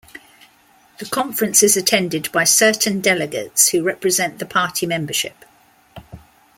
[0.97, 5.45] The conference is attended by certain delegates who represent the party membership.